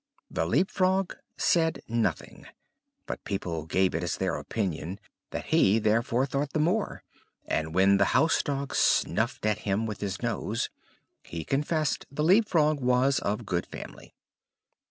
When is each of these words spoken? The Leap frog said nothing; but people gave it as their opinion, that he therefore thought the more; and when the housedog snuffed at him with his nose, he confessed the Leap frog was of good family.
The 0.31 0.47
Leap 0.47 0.71
frog 0.71 1.15
said 1.37 1.83
nothing; 1.87 2.47
but 3.05 3.23
people 3.23 3.67
gave 3.67 3.93
it 3.93 4.01
as 4.01 4.17
their 4.17 4.35
opinion, 4.37 4.99
that 5.29 5.45
he 5.45 5.77
therefore 5.77 6.25
thought 6.25 6.53
the 6.53 6.59
more; 6.59 7.03
and 7.45 7.75
when 7.75 7.97
the 7.97 8.05
housedog 8.17 8.73
snuffed 8.73 9.45
at 9.45 9.59
him 9.59 9.85
with 9.85 10.01
his 10.01 10.19
nose, 10.23 10.71
he 11.21 11.43
confessed 11.45 12.07
the 12.09 12.23
Leap 12.23 12.49
frog 12.49 12.79
was 12.79 13.19
of 13.19 13.45
good 13.45 13.67
family. 13.67 14.15